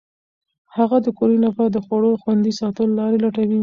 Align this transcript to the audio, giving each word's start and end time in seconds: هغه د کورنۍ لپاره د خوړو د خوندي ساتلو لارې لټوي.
هغه 0.75 0.97
د 1.05 1.07
کورنۍ 1.17 1.39
لپاره 1.47 1.69
د 1.71 1.77
خوړو 1.85 2.09
د 2.13 2.17
خوندي 2.23 2.51
ساتلو 2.61 2.97
لارې 2.99 3.17
لټوي. 3.23 3.59